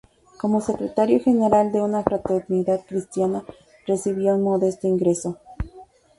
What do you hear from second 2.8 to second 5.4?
cristiana recibía un modesto ingreso.